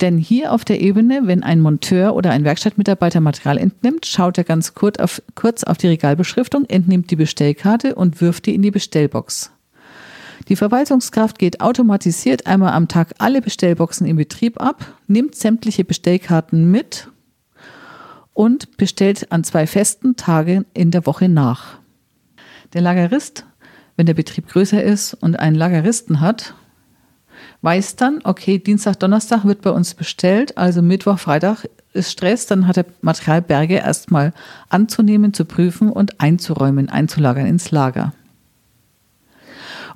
Denn 0.00 0.16
hier 0.16 0.52
auf 0.52 0.64
der 0.64 0.80
Ebene, 0.80 1.22
wenn 1.24 1.42
ein 1.42 1.60
Monteur 1.60 2.14
oder 2.14 2.30
ein 2.30 2.44
Werkstattmitarbeiter 2.44 3.20
Material 3.20 3.58
entnimmt, 3.58 4.06
schaut 4.06 4.38
er 4.38 4.44
ganz 4.44 4.74
kurz 4.74 4.98
auf, 4.98 5.22
kurz 5.34 5.62
auf 5.62 5.76
die 5.76 5.88
Regalbeschriftung, 5.88 6.64
entnimmt 6.66 7.10
die 7.10 7.16
Bestellkarte 7.16 7.94
und 7.94 8.20
wirft 8.20 8.46
die 8.46 8.54
in 8.54 8.62
die 8.62 8.70
Bestellbox. 8.70 9.50
Die 10.48 10.56
Verwaltungskraft 10.56 11.38
geht 11.38 11.60
automatisiert 11.60 12.46
einmal 12.46 12.72
am 12.72 12.88
Tag 12.88 13.14
alle 13.18 13.42
Bestellboxen 13.42 14.06
im 14.06 14.16
Betrieb 14.16 14.60
ab, 14.60 14.84
nimmt 15.06 15.34
sämtliche 15.34 15.84
Bestellkarten 15.84 16.70
mit 16.70 17.08
und 18.32 18.76
bestellt 18.76 19.30
an 19.32 19.44
zwei 19.44 19.66
festen 19.66 20.16
Tagen 20.16 20.64
in 20.74 20.90
der 20.90 21.06
Woche 21.06 21.28
nach. 21.28 21.78
Der 22.72 22.80
Lagerist, 22.80 23.44
wenn 23.96 24.06
der 24.06 24.14
Betrieb 24.14 24.48
größer 24.48 24.82
ist 24.82 25.14
und 25.14 25.38
einen 25.38 25.56
Lageristen 25.56 26.20
hat, 26.20 26.54
weiß 27.62 27.96
dann, 27.96 28.20
okay, 28.24 28.58
Dienstag, 28.58 28.96
Donnerstag 28.96 29.44
wird 29.44 29.62
bei 29.62 29.70
uns 29.70 29.94
bestellt, 29.94 30.56
also 30.56 30.82
Mittwoch, 30.82 31.18
Freitag 31.18 31.66
ist 31.92 32.12
Stress, 32.12 32.46
dann 32.46 32.66
hat 32.66 32.76
er 32.76 32.86
Materialberge 33.02 33.74
erstmal 33.74 34.32
anzunehmen, 34.68 35.34
zu 35.34 35.44
prüfen 35.44 35.90
und 35.90 36.20
einzuräumen, 36.20 36.88
einzulagern 36.88 37.46
ins 37.46 37.70
Lager. 37.70 38.12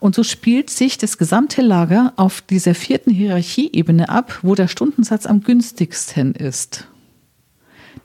Und 0.05 0.15
so 0.15 0.23
spielt 0.23 0.69
sich 0.69 0.99
das 0.99 1.17
gesamte 1.17 1.63
Lager 1.63 2.13
auf 2.17 2.43
dieser 2.43 2.75
vierten 2.75 3.11
Hierarchieebene 3.11 4.11
ab, 4.11 4.41
wo 4.43 4.55
der 4.55 4.69
Stundensatz 4.69 5.25
am 5.25 5.41
günstigsten 5.41 6.35
ist. 6.35 6.87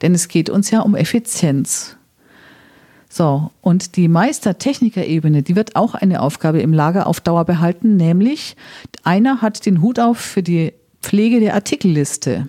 Denn 0.00 0.14
es 0.14 0.28
geht 0.28 0.48
uns 0.48 0.70
ja 0.70 0.80
um 0.80 0.94
Effizienz. 0.94 1.98
So, 3.10 3.50
und 3.60 3.96
die 3.96 4.08
Meister-Techniker-Ebene, 4.08 5.42
die 5.42 5.56
wird 5.56 5.76
auch 5.76 5.92
eine 5.94 6.22
Aufgabe 6.22 6.62
im 6.62 6.72
Lager 6.72 7.06
auf 7.06 7.20
Dauer 7.20 7.44
behalten, 7.44 7.98
nämlich 7.98 8.56
einer 9.04 9.42
hat 9.42 9.66
den 9.66 9.82
Hut 9.82 10.00
auf 10.00 10.16
für 10.16 10.42
die 10.42 10.72
Pflege 11.02 11.38
der 11.38 11.52
Artikelliste. 11.52 12.48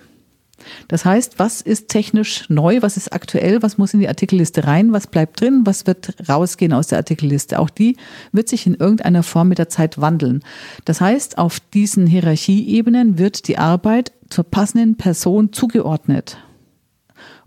Das 0.88 1.06
heißt, 1.06 1.39
was 1.39 1.62
ist 1.62 1.89
technisch 1.89 2.50
neu, 2.50 2.82
was 2.82 2.98
ist 2.98 3.13
aktuell, 3.13 3.62
was 3.62 3.77
muss 3.77 3.94
in 3.94 4.00
die 4.00 4.08
Artikelliste 4.08 4.65
rein, 4.65 4.94
was 4.94 5.08
bleibt 5.08 5.41
drin, 5.41 5.62
was 5.65 5.88
wird 5.88 6.15
rausgehen 6.27 6.74
aus 6.74 6.88
der 6.88 6.98
Artikelliste. 6.98 7.60
Auch 7.60 7.70
die 7.70 7.98
wird 8.32 8.50
sich 8.50 8.68
in 8.68 8.75
irgendeiner 8.75 9.24
Form 9.24 9.50
mit 9.50 9.58
der 9.58 9.70
Zeit 9.70 10.00
wandeln. 10.00 10.44
Das 10.86 11.01
heißt, 11.01 11.38
auf 11.38 11.60
diesen 11.60 12.08
Hierarchieebenen 12.08 13.18
wird 13.18 13.48
die 13.48 13.58
Arbeit 13.58 14.12
zur 14.30 14.44
passenden 14.44 14.96
Person 14.96 15.53
zugeordnet. 15.53 16.38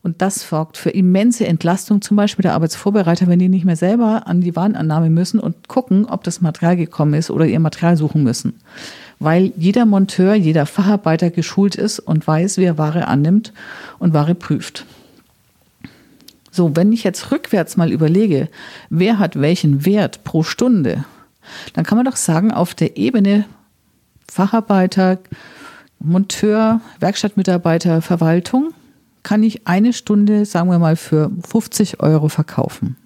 Und 0.04 0.20
das 0.20 0.46
sorgt 0.46 0.76
für 0.76 0.90
immense 0.90 1.46
Entlastung, 1.46 2.02
zum 2.02 2.18
Beispiel 2.18 2.42
der 2.42 2.52
Arbeitsvorbereiter, 2.52 3.26
wenn 3.26 3.38
die 3.38 3.48
nicht 3.48 3.64
mehr 3.64 3.74
selber 3.74 4.26
an 4.26 4.42
die 4.42 4.54
Warenannahme 4.54 5.08
müssen 5.08 5.40
und 5.40 5.66
gucken, 5.66 6.04
ob 6.04 6.24
das 6.24 6.42
Material 6.42 6.76
gekommen 6.76 7.14
ist 7.14 7.30
oder 7.30 7.46
ihr 7.46 7.58
Material 7.58 7.96
suchen 7.96 8.22
müssen. 8.22 8.60
Weil 9.18 9.52
jeder 9.56 9.86
Monteur, 9.86 10.34
jeder 10.34 10.66
Facharbeiter 10.66 11.30
geschult 11.30 11.76
ist 11.76 11.98
und 11.98 12.26
weiß, 12.26 12.58
wie 12.58 12.64
er 12.64 12.78
Ware 12.78 13.06
annimmt 13.08 13.52
und 13.98 14.12
Ware 14.12 14.34
prüft. 14.34 14.86
So, 16.50 16.76
wenn 16.76 16.92
ich 16.92 17.02
jetzt 17.02 17.32
rückwärts 17.32 17.76
mal 17.76 17.90
überlege, 17.90 18.48
wer 18.88 19.18
hat 19.18 19.40
welchen 19.40 19.84
Wert 19.84 20.22
pro 20.22 20.42
Stunde, 20.42 21.04
dann 21.72 21.84
kann 21.84 21.96
man 21.96 22.04
doch 22.04 22.16
sagen, 22.16 22.52
auf 22.52 22.74
der 22.74 22.96
Ebene 22.96 23.44
Facharbeiter, 24.30 25.18
Monteur, 25.98 26.80
Werkstattmitarbeiter, 27.00 28.02
Verwaltung, 28.02 28.72
kann 29.22 29.42
ich 29.42 29.66
eine 29.66 29.92
Stunde, 29.92 30.44
sagen 30.44 30.70
wir 30.70 30.78
mal, 30.78 30.96
für 30.96 31.30
50 31.48 32.00
Euro 32.00 32.28
verkaufen. 32.28 32.96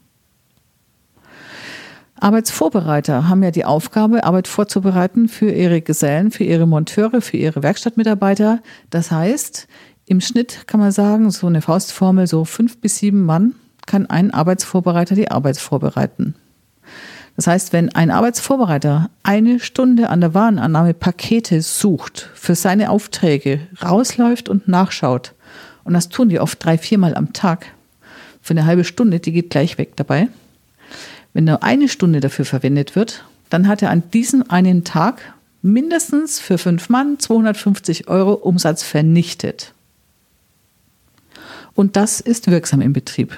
Arbeitsvorbereiter 2.20 3.28
haben 3.28 3.42
ja 3.42 3.50
die 3.50 3.64
Aufgabe, 3.64 4.25
Arbeit 4.25 4.48
vorzubereiten 4.48 5.28
für 5.28 5.50
ihre 5.50 5.80
Gesellen, 5.80 6.30
für 6.30 6.44
ihre 6.44 6.66
Monteure, 6.66 7.20
für 7.20 7.37
ihre 7.37 7.62
Werkstattmitarbeiter. 7.62 8.60
Das 8.90 9.10
heißt, 9.10 9.68
im 10.06 10.20
Schnitt 10.20 10.66
kann 10.66 10.80
man 10.80 10.92
sagen, 10.92 11.30
so 11.30 11.46
eine 11.46 11.62
Faustformel, 11.62 12.26
so 12.26 12.44
fünf 12.44 12.78
bis 12.80 12.98
sieben 12.98 13.25
Mann 13.25 13.54
kann 13.87 14.06
ein 14.06 14.32
Arbeitsvorbereiter 14.32 15.14
die 15.14 15.30
Arbeit 15.30 15.58
vorbereiten. 15.58 16.34
Das 17.37 17.46
heißt, 17.46 17.72
wenn 17.72 17.94
ein 17.94 18.10
Arbeitsvorbereiter 18.10 19.10
eine 19.22 19.60
Stunde 19.60 20.10
an 20.10 20.20
der 20.20 20.34
Warenannahme 20.34 20.92
Pakete 20.92 21.62
sucht, 21.62 22.30
für 22.34 22.54
seine 22.54 22.90
Aufträge 22.90 23.60
rausläuft 23.82 24.48
und 24.48 24.66
nachschaut, 24.66 25.34
und 25.84 25.94
das 25.94 26.08
tun 26.08 26.28
die 26.28 26.40
oft 26.40 26.62
drei, 26.62 26.76
viermal 26.76 27.14
am 27.14 27.32
Tag. 27.32 27.66
Für 28.42 28.54
eine 28.54 28.66
halbe 28.66 28.84
Stunde, 28.84 29.20
die 29.20 29.32
geht 29.32 29.50
gleich 29.50 29.78
weg 29.78 29.96
dabei. 29.96 30.28
Wenn 31.32 31.44
nur 31.44 31.62
eine 31.62 31.88
Stunde 31.88 32.20
dafür 32.20 32.44
verwendet 32.44 32.97
wird, 32.97 33.25
dann 33.50 33.68
hat 33.68 33.82
er 33.82 33.90
an 33.90 34.02
diesem 34.12 34.50
einen 34.50 34.85
Tag 34.85 35.35
mindestens 35.62 36.40
für 36.40 36.58
fünf 36.58 36.88
Mann 36.88 37.18
250 37.18 38.08
Euro 38.08 38.35
Umsatz 38.35 38.82
vernichtet. 38.82 39.73
Und 41.75 41.97
das 41.97 42.20
ist 42.20 42.50
wirksam 42.50 42.80
im 42.80 42.92
Betrieb. 42.92 43.37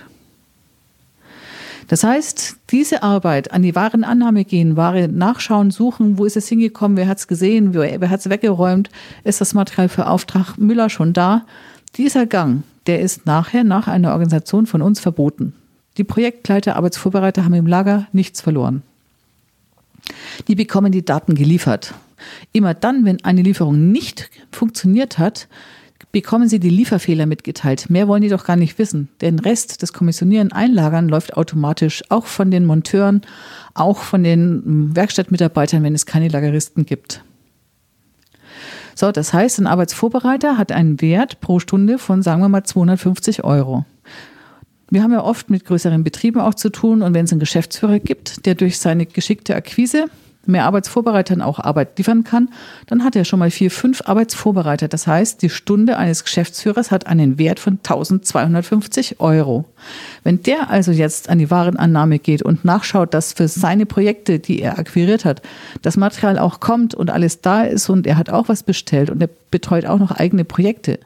Das 1.89 2.05
heißt, 2.05 2.57
diese 2.71 3.03
Arbeit 3.03 3.51
an 3.51 3.63
die 3.63 3.75
Warenannahme 3.75 4.45
gehen, 4.45 4.77
Ware 4.77 5.09
nachschauen, 5.09 5.73
suchen, 5.73 6.19
wo 6.19 6.25
ist 6.25 6.37
es 6.37 6.47
hingekommen, 6.47 6.97
wer 6.97 7.09
hat 7.09 7.19
es 7.19 7.27
gesehen, 7.27 7.75
wer, 7.75 8.01
wer 8.01 8.11
hat 8.11 8.21
es 8.21 8.31
weggeräumt, 8.31 8.91
ist 9.25 9.41
das 9.41 9.55
Material 9.55 9.89
für 9.89 10.07
Auftrag 10.07 10.57
Müller 10.57 10.89
schon 10.89 11.13
da, 11.13 11.45
dieser 11.97 12.27
Gang, 12.27 12.63
der 12.87 13.01
ist 13.01 13.27
nachher 13.27 13.65
nach 13.65 13.89
einer 13.89 14.13
Organisation 14.13 14.67
von 14.67 14.83
uns 14.83 15.01
verboten. 15.01 15.53
Die 16.01 16.05
Projektleiter, 16.05 16.77
Arbeitsvorbereiter 16.77 17.45
haben 17.45 17.53
im 17.53 17.67
Lager 17.67 18.07
nichts 18.13 18.41
verloren. 18.41 18.83
Die 20.49 20.55
bekommen 20.55 20.93
die 20.93 21.05
Daten 21.05 21.35
geliefert. 21.35 21.93
Immer 22.53 22.73
dann, 22.73 23.05
wenn 23.05 23.23
eine 23.23 23.43
Lieferung 23.43 23.93
nicht 23.93 24.31
funktioniert 24.51 25.19
hat, 25.19 25.47
bekommen 26.11 26.49
sie 26.49 26.59
die 26.59 26.71
Lieferfehler 26.71 27.27
mitgeteilt. 27.27 27.91
Mehr 27.91 28.09
wollen 28.09 28.23
die 28.23 28.31
doch 28.31 28.47
gar 28.47 28.57
nicht 28.57 28.79
wissen. 28.79 29.11
Den 29.21 29.39
Rest 29.41 29.83
des 29.83 29.93
Kommissionieren, 29.93 30.53
Einlagern 30.53 31.07
läuft 31.07 31.37
automatisch 31.37 32.03
auch 32.09 32.25
von 32.25 32.51
den 32.51 32.65
Monteuren, 32.65 33.21
auch 33.75 33.99
von 33.99 34.25
den 34.25 34.97
Werkstattmitarbeitern, 34.97 35.83
wenn 35.83 35.95
es 35.95 36.07
keine 36.07 36.29
Lageristen 36.29 36.87
gibt. 36.87 37.23
So, 38.95 39.13
das 39.13 39.35
heißt, 39.35 39.59
ein 39.59 39.67
Arbeitsvorbereiter 39.67 40.57
hat 40.57 40.73
einen 40.73 41.03
Wert 41.03 41.43
pro 41.43 41.59
Stunde 41.59 41.99
von, 41.99 42.23
sagen 42.23 42.41
wir 42.41 42.49
mal, 42.49 42.65
250 42.65 43.45
Euro. 43.45 43.85
Wir 44.91 45.03
haben 45.03 45.13
ja 45.13 45.23
oft 45.23 45.51
mit 45.51 45.65
größeren 45.65 46.03
Betrieben 46.03 46.41
auch 46.41 46.55
zu 46.55 46.71
tun. 46.71 47.03
Und 47.03 47.15
wenn 47.15 47.25
es 47.25 47.33
einen 47.33 47.41
Geschäftsführer 47.41 48.01
gibt, 48.01 48.45
der 48.45 48.57
durch 48.57 48.79
seine 48.79 49.07
geschickte 49.07 49.55
Akquise 49.55 50.07
mehr 50.47 50.65
Arbeitsvorbereitern 50.65 51.43
auch 51.43 51.59
Arbeit 51.59 51.99
liefern 51.99 52.25
kann, 52.25 52.49
dann 52.87 53.05
hat 53.05 53.17
er 53.17 53.25
schon 53.25 53.39
mal 53.39 53.51
vier, 53.51 53.71
fünf 53.71 54.03
Arbeitsvorbereiter. 54.07 54.89
Das 54.89 55.07
heißt, 55.07 55.43
die 55.43 55.51
Stunde 55.51 55.97
eines 55.97 56.25
Geschäftsführers 56.25 56.91
hat 56.91 57.07
einen 57.07 57.39
Wert 57.39 57.61
von 57.61 57.75
1250 57.75 59.21
Euro. 59.21 59.67
Wenn 60.25 60.43
der 60.43 60.71
also 60.71 60.93
jetzt 60.93 61.29
an 61.29 61.39
die 61.39 61.51
Warenannahme 61.51 62.19
geht 62.19 62.43
und 62.43 62.65
nachschaut, 62.65 63.15
dass 63.15 63.33
für 63.33 63.49
seine 63.49 63.87
Projekte, 63.87 64.39
die 64.39 64.61
er 64.61 64.79
akquiriert 64.79 65.25
hat, 65.25 65.43
das 65.83 65.97
Material 65.97 66.39
auch 66.39 66.61
kommt 66.61 66.95
und 66.95 67.11
alles 67.11 67.41
da 67.41 67.63
ist 67.63 67.89
und 67.89 68.07
er 68.07 68.17
hat 68.17 68.31
auch 68.31 68.49
was 68.49 68.63
bestellt 68.63 69.11
und 69.11 69.21
er 69.21 69.29
betreut 69.51 69.85
auch 69.87 69.99
noch 69.99 70.13
eigene 70.13 70.45
Projekte, 70.45 71.01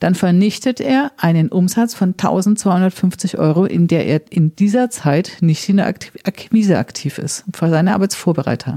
dann 0.00 0.14
vernichtet 0.14 0.80
er 0.80 1.10
einen 1.16 1.48
Umsatz 1.48 1.94
von 1.94 2.10
1250 2.10 3.38
Euro, 3.38 3.64
in 3.64 3.88
der 3.88 4.06
er 4.06 4.20
in 4.30 4.54
dieser 4.54 4.90
Zeit 4.90 5.38
nicht 5.40 5.68
in 5.68 5.78
der 5.78 5.86
Akquise 5.86 6.78
aktiv 6.78 7.18
ist, 7.18 7.44
für 7.52 7.68
seine 7.68 7.94
Arbeitsvorbereiter. 7.94 8.67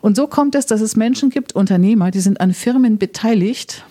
Und 0.00 0.16
so 0.16 0.26
kommt 0.26 0.54
es, 0.54 0.66
dass 0.66 0.80
es 0.80 0.96
Menschen 0.96 1.30
gibt, 1.30 1.54
Unternehmer, 1.54 2.10
die 2.10 2.20
sind 2.20 2.40
an 2.40 2.52
Firmen 2.52 2.98
beteiligt, 2.98 3.84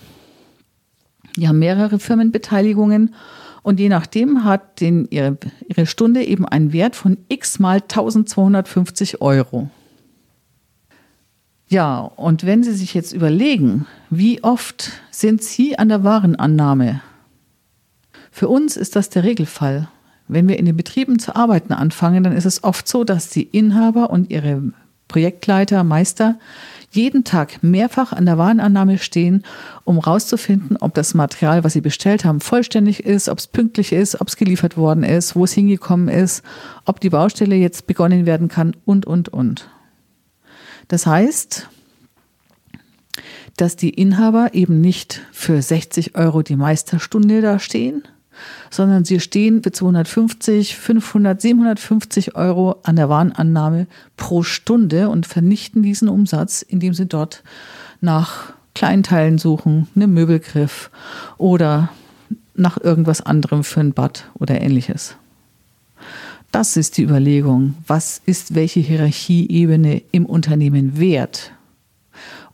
die 1.36 1.46
haben 1.48 1.58
mehrere 1.58 1.98
Firmenbeteiligungen 1.98 3.14
und 3.62 3.78
je 3.78 3.88
nachdem 3.88 4.44
hat 4.44 4.80
den, 4.80 5.06
ihre, 5.10 5.36
ihre 5.68 5.86
Stunde 5.86 6.24
eben 6.24 6.46
einen 6.46 6.72
Wert 6.72 6.96
von 6.96 7.18
x 7.28 7.58
mal 7.58 7.76
1250 7.76 9.20
Euro. 9.20 9.68
Ja, 11.68 11.98
und 11.98 12.46
wenn 12.46 12.62
Sie 12.62 12.72
sich 12.72 12.94
jetzt 12.94 13.12
überlegen, 13.12 13.86
wie 14.08 14.42
oft 14.44 14.92
sind 15.10 15.42
Sie 15.42 15.78
an 15.78 15.88
der 15.88 16.04
Warenannahme 16.04 17.02
Für 18.30 18.48
uns 18.48 18.76
ist 18.76 18.94
das 18.94 19.10
der 19.10 19.24
Regelfall. 19.24 19.88
Wenn 20.28 20.48
wir 20.48 20.58
in 20.58 20.64
den 20.64 20.76
Betrieben 20.76 21.18
zu 21.18 21.34
arbeiten 21.34 21.72
anfangen, 21.72 22.22
dann 22.22 22.36
ist 22.36 22.46
es 22.46 22.62
oft 22.62 22.86
so, 22.86 23.04
dass 23.04 23.30
die 23.30 23.42
Inhaber 23.42 24.10
und 24.10 24.30
ihre 24.30 24.72
Projektleiter, 25.08 25.84
Meister 25.84 26.38
jeden 26.90 27.24
Tag 27.24 27.62
mehrfach 27.62 28.12
an 28.12 28.26
der 28.26 28.38
Warenannahme 28.38 28.98
stehen, 28.98 29.44
um 29.84 29.96
herauszufinden, 29.96 30.76
ob 30.78 30.94
das 30.94 31.14
Material, 31.14 31.62
was 31.62 31.74
sie 31.74 31.80
bestellt 31.80 32.24
haben, 32.24 32.40
vollständig 32.40 33.04
ist, 33.04 33.28
ob 33.28 33.38
es 33.38 33.46
pünktlich 33.46 33.92
ist, 33.92 34.20
ob 34.20 34.28
es 34.28 34.36
geliefert 34.36 34.76
worden 34.76 35.04
ist, 35.04 35.36
wo 35.36 35.44
es 35.44 35.52
hingekommen 35.52 36.08
ist, 36.08 36.42
ob 36.84 37.00
die 37.00 37.10
Baustelle 37.10 37.56
jetzt 37.56 37.86
begonnen 37.86 38.26
werden 38.26 38.48
kann 38.48 38.74
und, 38.84 39.06
und, 39.06 39.28
und. 39.28 39.68
Das 40.88 41.06
heißt, 41.06 41.68
dass 43.56 43.76
die 43.76 43.90
Inhaber 43.90 44.50
eben 44.52 44.80
nicht 44.80 45.22
für 45.32 45.60
60 45.60 46.16
Euro 46.16 46.42
die 46.42 46.56
Meisterstunde 46.56 47.40
da 47.40 47.58
stehen, 47.58 48.02
sondern 48.70 49.04
sie 49.04 49.20
stehen 49.20 49.62
für 49.62 49.72
250, 49.72 50.76
500, 50.76 51.40
750 51.40 52.34
Euro 52.36 52.76
an 52.82 52.96
der 52.96 53.08
Warenannahme 53.08 53.86
pro 54.16 54.42
Stunde 54.42 55.08
und 55.08 55.26
vernichten 55.26 55.82
diesen 55.82 56.08
Umsatz, 56.08 56.62
indem 56.62 56.94
sie 56.94 57.06
dort 57.06 57.42
nach 58.00 58.52
Kleinteilen 58.74 59.38
suchen, 59.38 59.88
einem 59.96 60.12
Möbelgriff 60.12 60.90
oder 61.38 61.90
nach 62.54 62.78
irgendwas 62.78 63.20
anderem 63.20 63.64
für 63.64 63.80
ein 63.80 63.92
Bad 63.92 64.28
oder 64.34 64.60
ähnliches. 64.60 65.16
Das 66.52 66.76
ist 66.76 66.96
die 66.96 67.02
Überlegung. 67.02 67.74
Was 67.86 68.20
ist 68.24 68.54
welche 68.54 68.80
Hierarchieebene 68.80 70.02
im 70.12 70.26
Unternehmen 70.26 70.98
wert? 70.98 71.52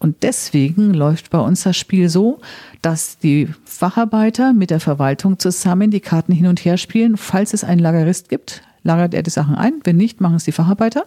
Und 0.02 0.24
deswegen 0.24 0.92
läuft 0.94 1.30
bei 1.30 1.38
uns 1.38 1.62
das 1.62 1.76
Spiel 1.76 2.08
so, 2.08 2.40
dass 2.82 3.18
die 3.18 3.48
Facharbeiter 3.64 4.52
mit 4.52 4.70
der 4.70 4.80
Verwaltung 4.80 5.38
zusammen 5.38 5.92
die 5.92 6.00
Karten 6.00 6.32
hin 6.32 6.48
und 6.48 6.64
her 6.64 6.76
spielen. 6.76 7.16
Falls 7.16 7.54
es 7.54 7.62
einen 7.62 7.78
Lagerist 7.78 8.28
gibt, 8.28 8.62
lagert 8.82 9.14
er 9.14 9.22
die 9.22 9.30
Sachen 9.30 9.54
ein. 9.54 9.74
Wenn 9.84 9.96
nicht, 9.96 10.20
machen 10.20 10.34
es 10.34 10.42
die 10.42 10.50
Facharbeiter 10.50 11.06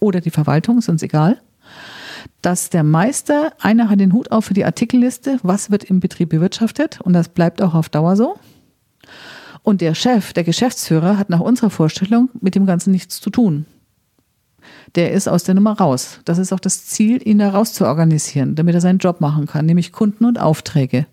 oder 0.00 0.20
die 0.20 0.30
Verwaltung, 0.30 0.78
ist 0.78 0.88
uns 0.88 1.04
egal. 1.04 1.40
Dass 2.42 2.68
der 2.68 2.82
Meister, 2.82 3.52
einer 3.60 3.88
hat 3.88 4.00
den 4.00 4.12
Hut 4.12 4.32
auf 4.32 4.46
für 4.46 4.54
die 4.54 4.64
Artikelliste, 4.64 5.38
was 5.44 5.70
wird 5.70 5.84
im 5.84 6.00
Betrieb 6.00 6.30
bewirtschaftet 6.30 7.00
und 7.00 7.12
das 7.12 7.28
bleibt 7.28 7.62
auch 7.62 7.74
auf 7.74 7.90
Dauer 7.90 8.16
so. 8.16 8.40
Und 9.62 9.80
der 9.80 9.94
Chef, 9.94 10.32
der 10.32 10.42
Geschäftsführer, 10.42 11.16
hat 11.16 11.30
nach 11.30 11.38
unserer 11.38 11.70
Vorstellung 11.70 12.30
mit 12.40 12.56
dem 12.56 12.66
Ganzen 12.66 12.90
nichts 12.90 13.20
zu 13.20 13.30
tun 13.30 13.66
der 14.94 15.12
ist 15.12 15.28
aus 15.28 15.44
der 15.44 15.54
Nummer 15.54 15.78
raus. 15.78 16.20
Das 16.24 16.38
ist 16.38 16.52
auch 16.52 16.60
das 16.60 16.86
Ziel, 16.86 17.20
ihn 17.26 17.38
da 17.38 17.50
raus 17.50 17.72
zu 17.72 17.86
organisieren, 17.86 18.54
damit 18.54 18.74
er 18.74 18.80
seinen 18.80 18.98
Job 18.98 19.20
machen 19.20 19.46
kann, 19.46 19.66
nämlich 19.66 19.92
Kunden 19.92 20.24
und 20.24 20.40
Aufträge. 20.40 21.06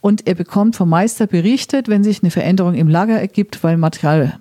Und 0.00 0.26
er 0.26 0.34
bekommt 0.34 0.76
vom 0.76 0.88
Meister 0.88 1.26
berichtet, 1.26 1.88
wenn 1.88 2.04
sich 2.04 2.22
eine 2.22 2.30
Veränderung 2.30 2.74
im 2.74 2.88
Lager 2.88 3.18
ergibt, 3.18 3.62
weil 3.62 3.76
Material 3.76 4.38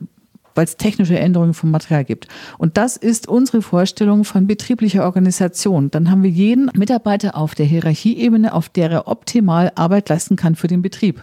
weil 0.56 0.64
es 0.66 0.78
technische 0.78 1.20
Änderungen 1.20 1.54
vom 1.54 1.70
Material 1.70 2.06
gibt. 2.06 2.28
Und 2.58 2.78
das 2.78 2.98
ist 2.98 3.28
unsere 3.28 3.62
Vorstellung 3.62 4.24
von 4.24 4.48
betrieblicher 4.48 5.04
Organisation. 5.04 5.92
Dann 5.92 6.10
haben 6.10 6.24
wir 6.24 6.30
jeden 6.30 6.72
Mitarbeiter 6.74 7.36
auf 7.36 7.54
der 7.56 7.66
Hierarchieebene, 7.66 8.54
auf 8.54 8.70
der 8.70 8.90
er 8.90 9.08
optimal 9.08 9.72
Arbeit 9.76 10.10
leisten 10.10 10.38
kann 10.38 10.56
für 10.56 10.68
den 10.68 10.82
Betrieb. 10.82 11.22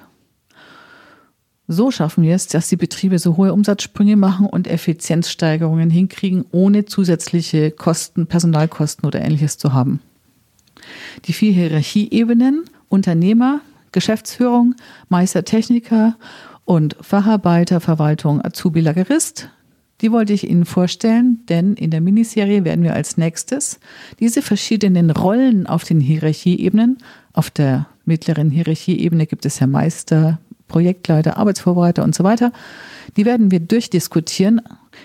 So 1.73 1.91
schaffen 1.91 2.23
wir 2.23 2.35
es, 2.35 2.49
dass 2.49 2.69
die 2.69 2.77
Betriebe 2.77 3.19
so 3.19 3.39
hohe 3.39 3.55
Umsatzsprünge 3.55 4.17
machen 4.17 4.45
und 4.47 4.69
Effizienzsteigerungen 4.69 5.89
hinkriegen, 5.89 6.45
ohne 6.51 6.85
zusätzliche 6.85 7.71
Kosten, 7.71 8.27
Personalkosten 8.27 9.07
oder 9.07 9.23
ähnliches 9.23 9.57
zu 9.57 9.73
haben. 9.73 10.01
Die 11.25 11.33
vier 11.33 11.53
Hierarchieebenen, 11.53 12.65
Unternehmer, 12.91 13.63
Geschäftsführung, 13.91 14.75
Meister, 15.09 15.45
Techniker 15.45 16.17
und 16.67 16.95
Facharbeiter, 17.01 17.81
Verwaltung, 17.81 18.45
Azubi, 18.45 18.81
Lagerist, 18.81 19.49
die 20.03 20.13
wollte 20.13 20.35
ich 20.35 20.51
Ihnen 20.51 20.67
vorstellen, 20.67 21.41
denn 21.49 21.75
in 21.75 21.91
der 21.91 22.03
Miniserie 22.03 22.65
werden 22.65 22.85
wir 22.85 22.93
als 22.93 23.17
nächstes 23.17 23.81
diese 24.21 24.43
verschiedenen 24.43 25.11
Rollen 25.11 25.67
auf 25.67 25.85
den 25.85 26.01
Hierarchieebenen, 26.01 26.99
auf 27.33 27.51
der 27.51 27.87
mittleren 28.05 28.51
Hierarchieebene 28.51 29.27
gibt 29.27 29.47
es 29.47 29.61
ja 29.61 29.67
Meister, 29.67 30.39
Projektleiter, 30.73 31.37
Arbeitsvorbereiter 31.37 32.03
und 32.03 32.15
so 32.15 32.25
weiter. 32.25 32.51
Die 33.17 33.27
werden 33.27 33.51
wir 33.51 33.61
durchdiskutieren. 33.61 34.63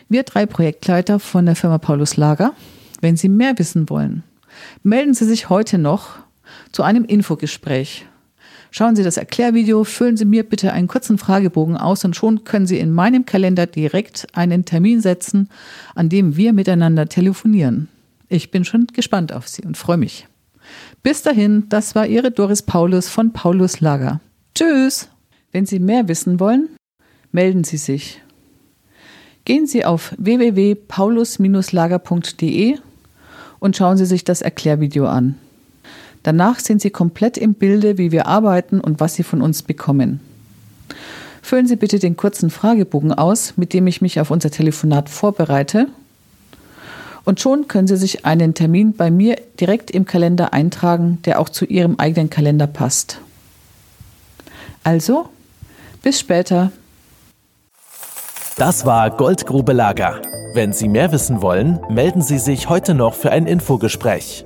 Wir 0.08 0.24
drei 0.24 0.46
Projektleiter 0.46 1.20
von 1.20 1.46
der 1.46 1.56
Firma 1.56 1.78
Paulus 1.78 2.16
Lager. 2.16 2.54
Wenn 3.02 3.18
Sie 3.18 3.30
mehr 3.30 3.60
wissen 3.60 3.90
wollen, 3.90 4.24
melden 4.82 5.14
Sie 5.14 5.26
sich 5.26 5.50
heute 5.50 5.78
noch 5.78 6.16
zu 6.72 6.84
einem 6.84 7.04
Infogespräch. 7.04 8.06
Schauen 8.72 8.96
Sie 8.96 9.04
das 9.04 9.18
Erklärvideo, 9.18 9.84
füllen 9.84 10.18
Sie 10.18 10.26
mir 10.26 10.44
bitte 10.44 10.72
einen 10.72 10.88
kurzen 10.88 11.18
Fragebogen 11.18 11.78
aus 11.78 12.06
und 12.06 12.16
schon 12.16 12.44
können 12.44 12.68
Sie 12.68 12.80
in 12.80 12.92
meinem 12.92 13.26
Kalender 13.26 13.66
direkt 13.66 14.28
einen 14.34 14.66
Termin 14.66 15.02
setzen, 15.02 15.50
an 15.96 16.10
dem 16.10 16.38
wir 16.38 16.54
miteinander 16.54 17.08
telefonieren. 17.08 17.90
Ich 18.30 18.52
bin 18.52 18.66
schon 18.66 18.88
gespannt 18.88 19.34
auf 19.34 19.48
Sie 19.48 19.64
und 19.64 19.78
freue 19.78 19.98
mich. 19.98 20.28
Bis 21.04 21.22
dahin, 21.22 21.70
das 21.70 21.96
war 21.96 22.08
Ihre 22.08 22.32
Doris 22.32 22.62
Paulus 22.62 23.10
von 23.10 23.32
Paulus 23.32 23.80
Lager. 23.80 24.20
Tschüss! 24.56 25.10
Wenn 25.52 25.66
Sie 25.66 25.80
mehr 25.80 26.08
wissen 26.08 26.40
wollen, 26.40 26.70
melden 27.32 27.64
Sie 27.64 27.78
sich. 27.78 28.22
Gehen 29.46 29.66
Sie 29.66 29.84
auf 29.86 30.14
www.paulus-lager.de 30.18 32.78
und 33.60 33.78
schauen 33.78 33.98
Sie 33.98 34.06
sich 34.06 34.24
das 34.24 34.42
Erklärvideo 34.42 35.08
an. 35.08 35.36
Danach 36.24 36.60
sind 36.60 36.82
Sie 36.82 36.90
komplett 36.90 37.38
im 37.38 37.54
Bilde, 37.54 37.98
wie 37.98 38.12
wir 38.12 38.28
arbeiten 38.28 38.82
und 38.82 39.00
was 39.00 39.16
Sie 39.16 39.24
von 39.24 39.42
uns 39.42 39.64
bekommen. 39.64 40.20
Füllen 41.42 41.68
Sie 41.68 41.78
bitte 41.78 42.00
den 42.00 42.18
kurzen 42.18 42.50
Fragebogen 42.50 43.14
aus, 43.14 43.54
mit 43.56 43.72
dem 43.72 43.88
ich 43.88 44.02
mich 44.02 44.20
auf 44.20 44.32
unser 44.32 44.52
Telefonat 44.52 45.10
vorbereite. 45.10 45.88
Und 47.24 47.40
schon 47.40 47.70
können 47.70 47.88
Sie 47.88 47.96
sich 47.96 48.26
einen 48.26 48.54
Termin 48.54 48.92
bei 48.92 49.10
mir 49.10 49.38
direkt 49.58 49.92
im 49.92 50.04
Kalender 50.04 50.52
eintragen, 50.52 51.20
der 51.24 51.40
auch 51.40 51.48
zu 51.48 51.64
Ihrem 51.64 51.98
eigenen 52.00 52.30
Kalender 52.30 52.68
passt. 52.68 53.22
Also, 54.84 55.30
bis 56.02 56.20
später. 56.20 56.72
Das 58.58 58.86
war 58.86 59.12
Goldgrube 59.12 59.74
Lager. 59.74 60.22
Wenn 60.54 60.74
Sie 60.74 60.88
mehr 60.88 61.12
wissen 61.12 61.42
wollen, 61.42 61.80
melden 61.90 62.22
Sie 62.22 62.40
sich 62.40 62.70
heute 62.70 62.96
noch 62.96 63.14
für 63.14 63.32
ein 63.32 63.46
Infogespräch. 63.46 64.46